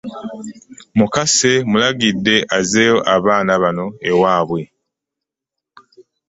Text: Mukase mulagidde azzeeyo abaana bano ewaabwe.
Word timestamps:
Mukase 0.97 1.51
mulagidde 1.69 2.35
azzeeyo 2.57 2.97
abaana 3.15 3.53
bano 3.63 3.85
ewaabwe. 4.09 4.61